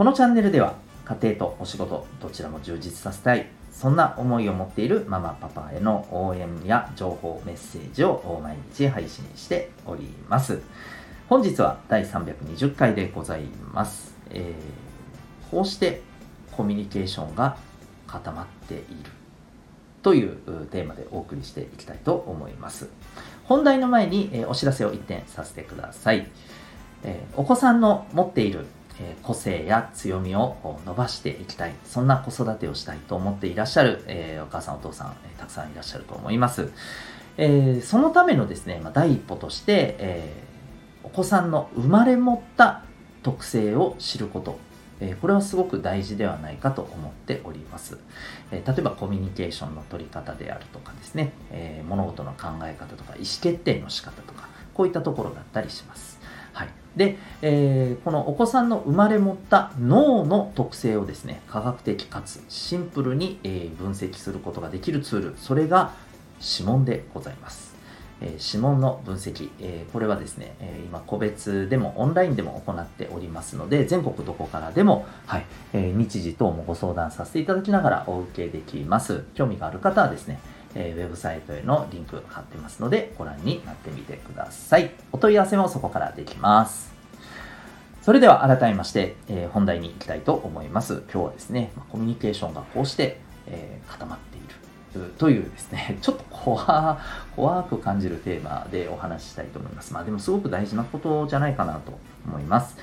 [0.00, 10.62] このチャンネルでは、家庭とお仕事、どちらも充実させたい、そんな思いを持っているママパパへの応援や情報、メッセージを毎日配信しております。
[11.28, 13.42] 本日は第320回でござい
[13.74, 14.14] ます。
[14.30, 16.00] えー、こうして
[16.50, 17.58] コミュニケーションが
[18.06, 18.84] 固まっている
[20.02, 20.38] という
[20.70, 22.88] テーマでお送りしていきたいと思います。
[23.44, 26.26] 本題の前に、えお知らせを一点させてください。
[27.04, 28.64] えお子さんの持っている
[29.00, 31.74] え個性や強みを伸ばしていきたい。
[31.84, 36.70] そんな子育てをしたいと思っていらっしゃる、え、お母さんお父さん、え、たくさんいらっしゃると思います。
[37.36, 40.42] え、そのためのですね、まあ、第一歩として、え
[41.02, 42.84] お子さんの生まれ持った
[43.22, 44.58] 特性を知ること
[45.00, 47.98] えこれはすごく大事ではないかと思っております。
[48.52, 56.19] え例えばコミュニケーションの取り方であるとかですね、え物事の考え方とか意思決定の仕方とか、こういったところだったりします。
[56.52, 56.68] はい。
[56.96, 65.92] で、えー、このお子さんの生まれ持った脳の特性をですね、科学的かつシンプルに、え分析することができるツール、それが
[66.40, 67.70] 指紋でございます。
[68.22, 79.24] え指紋の分析、えこれはですね、え今個別でもオンラインでも行っておりますので、全国どこからでも、はい、え日時等もご相談させていただきながらお受けできます。
[79.34, 80.40] 興味がある方はですね、
[80.74, 84.90] えウェブサイトへのリンク貼ってますので、ご覧になってみてください。
[85.12, 86.92] お問い合わせもそこからできます。
[88.02, 91.02] それでは改めまして、え本題に行きたいと思います。
[91.12, 94.40] 今日はですね、コミュニケーションがこうして、え固まってい
[95.00, 95.12] る。
[95.18, 96.98] というですね、 ちょっと怖
[97.36, 99.92] 怖く感じるテーマでお話ししたいと思います。
[99.92, 102.76] まあでもすごく大事なことじゃないかなと思います。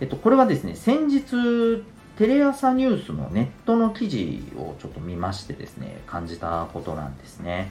[0.00, 1.84] えっと、これはですね、先日、
[2.16, 7.70] テレ朝ニュースのネットの記事をちょっと見ましてですね、感じたことなんですね。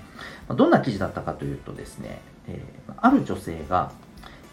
[0.50, 3.92] どんな記事だったかというとですね、えー、ある女性が、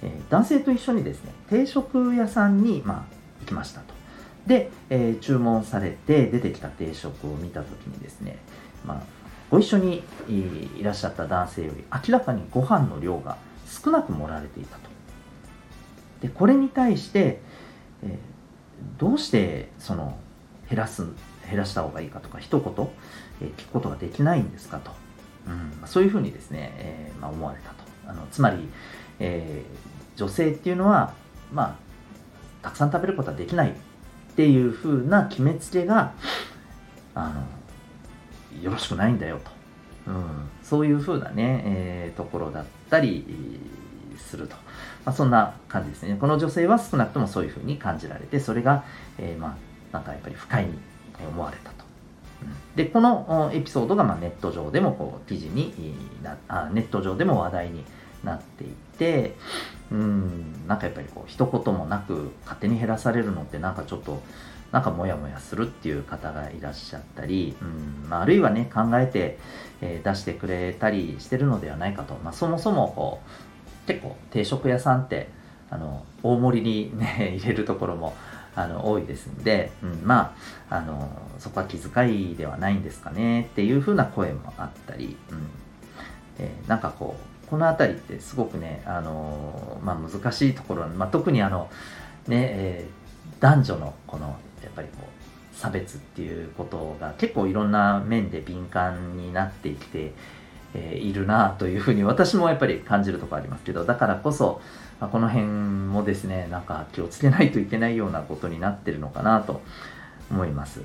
[0.03, 3.04] えー、男性と一緒にですね、定食屋さんに、まあ、
[3.41, 3.94] 行きましたと。
[4.47, 8.38] で、えー、注文されて出てきた定食を見たときにですね、
[8.87, 9.03] まあ、
[9.50, 10.03] ご一緒に
[10.77, 14.88] いらっしゃった男性より明らかにご飯の量が少なく盛られていたと。
[16.21, 17.41] でこれに対して、
[18.03, 18.38] えー、
[18.99, 20.16] どうしてその
[20.69, 21.06] 減らす
[21.49, 22.89] 減らした方がいいかとか一言、
[23.41, 24.91] えー、聞くことができないんですかと、
[25.47, 25.50] う
[25.84, 27.77] ん、そういうふうにですね、えー、まあ、思われたと。
[28.06, 28.69] あのつまり、
[29.19, 29.62] え
[30.16, 31.12] 女性っていうのは
[31.53, 31.77] まあ
[32.62, 33.75] たくさん食べることはできないっ
[34.34, 36.12] ていうふうな決めつけが
[37.15, 37.33] あ
[38.55, 39.39] のよろしくないんだよ
[40.06, 43.25] と、うん、そういうふうなね、えー、ところだったり
[44.16, 44.56] すると、
[45.09, 46.19] まあ、そんな感じですね。
[46.21, 48.85] この女性は少なくともそういうふうに感じられてそれが、
[49.17, 49.57] えー、ま
[49.91, 50.75] あなんかやっぱり不快に
[51.19, 51.85] 思われたと。
[52.77, 57.85] でこのエピソードがまネット上でもこう記事になあネット上でも話題に
[58.23, 58.67] なってい
[58.99, 59.35] て
[59.91, 60.67] うん。
[60.69, 64.21] なんかやっぱりこう一言もなく勝手に減らされるのってなんかちょっと
[64.73, 68.11] なんかモヤモヤするっていう方がいらっしゃったり、うん。
[68.11, 69.39] まあ、あるいはね考えて、
[69.81, 73.47] えー、出してくれたりしてるのではないかと、まあ、そもそもこう
[73.88, 75.28] 結構定食屋さんって
[75.71, 78.15] あの大盛りにね 入れるところも
[78.54, 80.34] あの多いですんで、うん、ま
[80.71, 85.48] ああのそこは気遣いではないんですかねっていうふうな声もあったり、うん。
[86.38, 91.71] えー、なんかこうこの辺りってすごくね、あのまあ、難しいところ、まあ、特にあの
[92.27, 100.12] ね、えー、男女のこのやっぱりこう差別っていうことが結構いろんな面で敏感になってきて、
[100.75, 104.60] え、いるなというふうに私もやっぱり感じるとこありますけどだからこそ、
[105.01, 109.63] ま、この辺もですねなんか気をつけないといけないようなことになってるのかなと
[110.31, 110.83] 思います。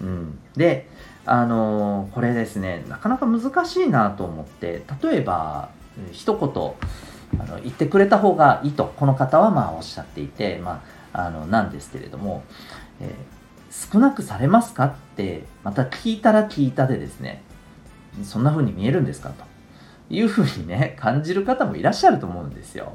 [0.00, 0.88] うん、で
[1.24, 5.68] あのー、これですねなかなか難しいなと思って例えば
[6.10, 12.42] 一言あの言ってくれた方がいいとこの方はまあおっしゃっていて、まあ、あのなんですけれども
[13.02, 17.42] えー、少なくされますかってまた聞いたら聞いたでですね
[18.24, 19.44] そんな風に見えるんですかと。
[20.10, 22.92] いう風にね感じる方もいらっしゃると思うんですよ。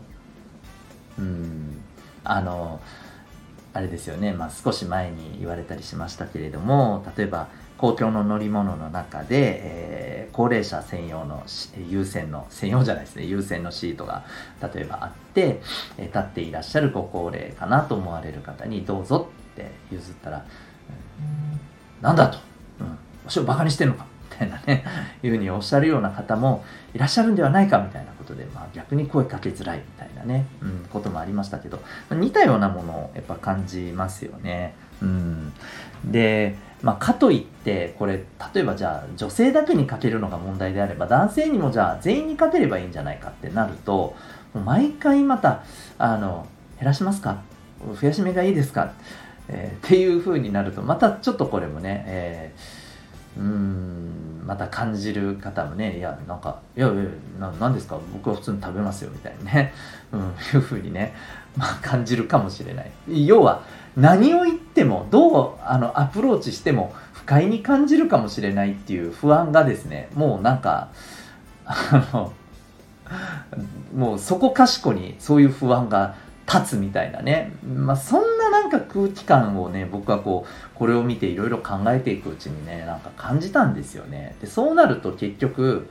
[1.17, 1.81] うん。
[2.23, 2.79] あの
[3.73, 7.47] あれですよね、まあ、少し前に言われたりしましたけれども例えば
[7.77, 11.43] 公共の乗り物の中で、えー、高齢者専用の
[11.87, 13.25] 優先の専用じゃないですね。
[13.25, 14.25] 優先のシートが
[14.73, 15.61] 例えばあって、
[15.97, 22.39] えー、立っていらっしゃるご高齢かなと思われる方にどうぞって譲ったら、うん、なんだと、
[22.79, 22.97] うん、わ
[23.27, 24.07] しをバカにしてんのか。
[24.37, 24.83] たいなね
[25.23, 26.63] いうふうにおっしゃるような方も
[26.93, 31.81] いらっしゃるんではないかみたいなことで、まあ、逆に声かけづらいみたいなね、うん、こともありましたけど
[32.11, 34.73] 似たようなものをやっぱ感じますよね。
[35.01, 35.53] うん、
[36.05, 38.23] でまあ、かといってこれ
[38.53, 44.15] 例えばじゃあ女性だけにかけるのが問題であれば男性にもじゃあ全員にかければいいんじゃないかってなると
[44.53, 45.63] 毎回また
[45.97, 46.45] あの
[46.79, 47.41] 減らしますか？
[47.99, 48.91] 増やし目がいいですか、
[49.47, 54.16] えー、っていう風になるとまたちょっとこれもね、えー、うん
[54.47, 57.03] また感じる方もねいやなんかいやいや
[57.59, 57.99] 何ですか？
[58.13, 59.73] 僕は普通に食べますよみたいにね、
[60.11, 60.23] うん、い
[60.55, 61.13] う風にね、
[61.57, 62.91] まあ、感じるかもしれない。
[63.27, 63.61] 要は
[63.97, 70.89] 何を言ってもどうあのアプローチしても不快に感じるかもしれないっていう不安がですねもうなんか
[71.65, 72.31] あの
[73.95, 76.15] もうそこかしこにそういう不安が
[76.47, 78.36] 立つみたいなね、まあ、そん
[78.69, 84.35] なんか空気感をね僕はこうこれを見ていろいろ考えていくうちにねなんか感じたんですよね。
[84.41, 85.89] でそうなると結局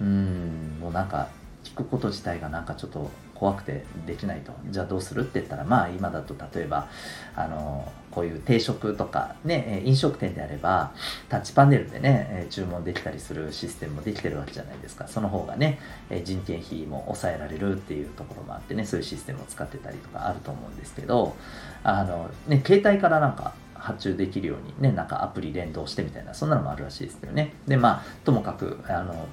[0.00, 1.28] うんもうなんか
[1.62, 4.52] 聞くこと自体がなんかちょっと怖くてできないと。
[4.70, 6.88] じゃあどうするって言ったらまあ今だと例えば
[7.34, 10.92] あのこういう定食とかね飲食店であれば
[11.28, 15.08] タッチパネルでね注文できたりするシステムもできてるわけじゃないですか。
[15.08, 15.78] その方がね
[16.24, 21.34] 人件費も抑えられるっていうところもあってねそういうシステムを使ってたりとかあると思うんですけど
[21.82, 27.52] あのね携帯からなんか発注できるようにねなんかアプリ連動してみたいなそんなのもあるらしいですけどね。
[27.66, 29.26] でまあともかくあの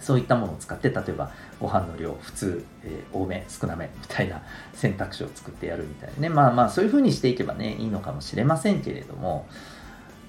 [0.00, 4.42] そういったものを使って例えばご飯の量普通、えー、多め少なめみたいな
[4.74, 6.28] 選択肢を作ってやるみたいなね。
[6.28, 9.46] まあまあそういうふうにしていけばねいいのかもしれませんけれども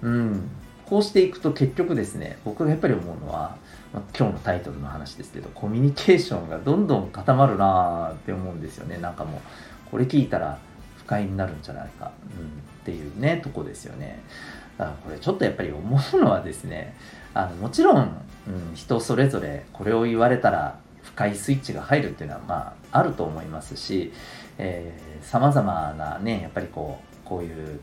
[0.01, 0.49] うん。
[0.89, 3.57] こうしていくと結局ですね僕がやっぱり思うのは、
[3.93, 8.97] まあ、今日のタイトルの話ですけどコミュニケーションがどんどん固まるなって思うんですよね。
[8.97, 9.41] なんかもう
[9.91, 10.57] これ聞いたら
[10.97, 12.49] 不快になるんじゃないか、うん、っ
[12.85, 14.21] ていうねとこですよね。
[14.77, 16.95] だこれちょっとやっぱり思うのはですね
[17.33, 24.11] あのもちろん、うん、人それぞれこれを言われたら深いスイッチが入るっていうのはまああると思いますし
[25.21, 27.79] さまざまなねやっぱりこうこういう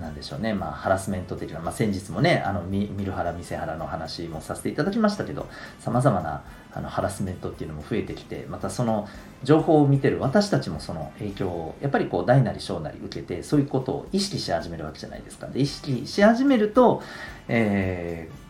[0.00, 5.46] なんでしょうね、まあ、ハラスメント的な、まあ、先日もね、あのミルハラ、ミセハラの話もさせていただきましたけど、
[5.78, 6.42] さまざまな
[6.74, 9.08] あのハラスメントっていうのも増えてきて、またその
[9.42, 15.46] 情報を見てる私たちもその影響を、やっぱりこう大なり小なり受けて、そういうことを意識し始めるわけじゃないですか。
[15.46, 17.02] で、意識し始めると、
[17.48, 18.44] えー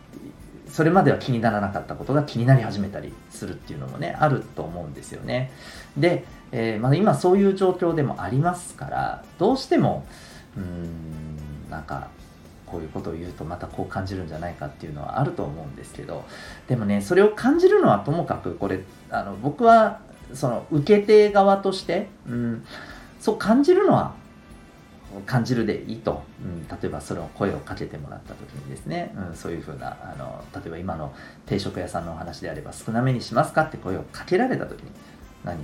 [0.75, 5.53] それまでは気にならなかったことが気になり始めたりするっていうのもねあると思うんですよね
[5.95, 10.05] で、えー、まあ、今そういう状況でもありますからどうしても
[10.57, 12.09] うーんなんか
[12.65, 16.25] こういうことを言うとまたこう感じるんじゃないかっていうのはあると思うんですけど
[16.67, 19.99] でもねそれを感じるのはともかくこれあの僕は
[20.33, 22.65] その受け手側として、うん、
[23.19, 24.13] そう感じるのは
[25.25, 31.13] 感じるでいいと、うん、例えばそれを声をかけてもらった時にですね、うん、そういうふうなあの例えば今の
[31.45, 34.91] 定食屋さんのお話であれば少なめにしますかって声をかけられた時に
[35.43, 35.63] 何？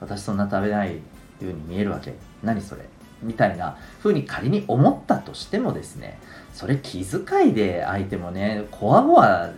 [0.00, 1.00] 私そんな食べないよ
[1.40, 2.14] うに見えるわけ。
[2.42, 2.82] 何それ？
[3.22, 6.18] みたいな風に仮に思ったとしてもですね
[6.52, 9.50] それ気遣いで相手もねこわごわ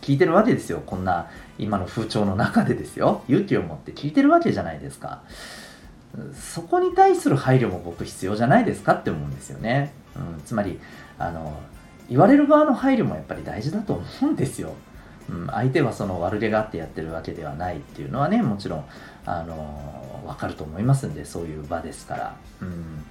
[0.00, 5.22] 聞いてるわけですよこんな今の風潮の中でですよ勇気を持って聞いてるわけじゃないですか。
[6.34, 9.94] そこに対する配慮も僕必要じゃないですかって思うんですよね。
[10.14, 10.78] うん、つまり
[11.18, 11.58] あの
[12.08, 14.74] 言われる側の配慮もやっぱり大事だと思うんですよ。
[15.28, 18.84] うん、相手はその悪気があってやってるわけではないっていうのはねもちろん
[19.24, 22.36] あの分かると思いますんでそういう場ですから。
[22.60, 23.04] うん、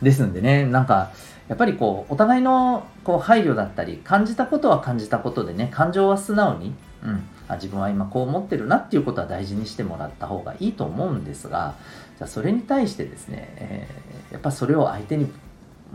[0.00, 1.10] ですんでねなんか
[1.48, 11.74] やっぱりこうお互いのこう配慮だったり感じたことは感じたことでね感情は素直に、うん、あ自分は今こう思ってるなっていうことは大事にしてもらった方がいいと思うんですが
[12.18, 15.30] じゃそれに対してですね、えー、やっぱそれを相手に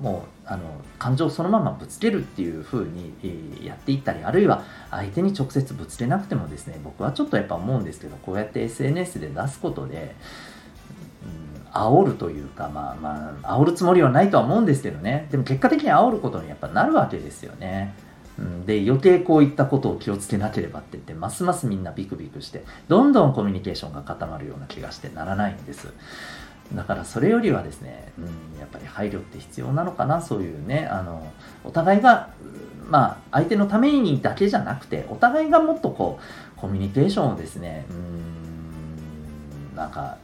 [0.02, 0.64] もうあの
[1.00, 3.14] 感情をそのままぶつけるっていう風に
[3.66, 10.16] やっていったりあるいは相手に直接ぶつけなくてもですね僕はちょっとやっぱ思うんですけどこうやって SNS で出すことで、
[11.66, 17.94] うん、煽るというかまあまあ煽るつもりはないとは思うんですけどねでも結果的に煽ることにやっぱなるわけですよね。
[18.68, 25.92] で余計こういったことを気をつけなければって言ってますますみんなビクビクしてどんどんコミュニケーションが固まるような気がしてならないんです
[26.74, 31.32] だからそれよりはですね、うん、やっぱり配慮って必要なのかなそういうねあの
[31.64, 32.30] お互いが
[32.90, 40.18] まあ相手のためにだけじゃなくてお互いがもっとこうコミュニケーションをですねうんなんか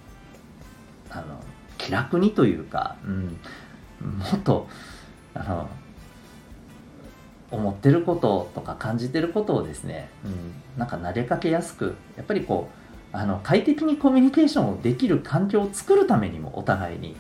[1.09, 1.43] あの
[1.77, 3.37] 気楽にというか、うん、
[4.01, 4.67] もっと
[5.33, 5.69] あの
[7.51, 12.82] 思ってることとか感じてることをですね、うん、なんか投げかけやすくやっぱりこう
[13.13, 17.15] あの快適にコミュニケーションをできる環境を作るためにもお互いに、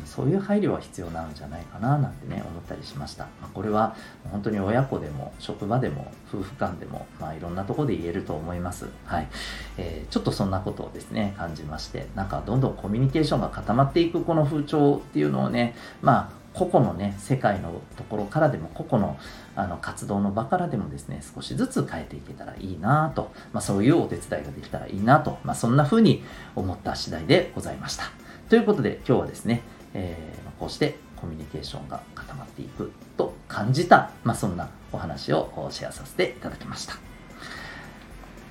[0.00, 3.96] うん、そういう配慮は必要なんじゃないかななんてね思ったりしました、まあ、これは
[4.30, 8.86] 本当に親子でも職場でも夫婦間でも、まあ、いろんなとこで言えると思います。
[9.06, 9.28] はい、
[9.76, 19.18] えー、ちょっとそんなことをですね感じましてなんかどんどんコミュニケーションが固まっていくこの風潮っていうのをねまあ個々のね世界のところからでも個々の
[19.56, 26.24] あの活動の場からでもですね少しずつ変えていけたらいいなと、まあ、そういうお手伝いができたらいいなと、まあ、そんな風に
[26.56, 28.04] 思った次第でございました。
[28.48, 29.62] ということで今日はですね、
[29.94, 36.94] えー、こうしてコミュニケーションが固まっていくと感じた、まあ、そんなお話をシェアさせていただきました。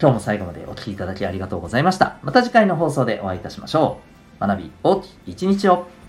[0.01, 2.17] 今日も最後までお聴きいただきありがとうございました。
[2.24, 4.00] また次回の放送でお会いいたしましょ
[4.41, 4.45] う。
[4.45, 6.02] 学び大きい一日を。